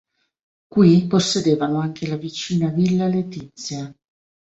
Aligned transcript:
Qui 0.69 1.05
possedevano 1.05 1.79
anche 1.79 2.07
la 2.07 2.17
vicina 2.17 2.69
villa 2.69 3.05
Letizia. 3.05 3.93